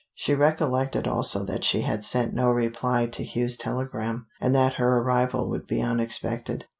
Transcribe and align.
She 0.15 0.33
recollected 0.33 1.07
also 1.07 1.43
that 1.45 1.63
she 1.63 1.81
had 1.83 2.03
sent 2.03 2.33
no 2.33 2.49
reply 2.49 3.05
to 3.05 3.23
Hugh's 3.23 3.55
telegram, 3.55 4.25
and 4.39 4.55
that 4.55 4.73
her 4.81 4.97
arrival 4.97 5.47
would 5.51 5.67
be 5.67 5.79
unexpected. 5.79 6.65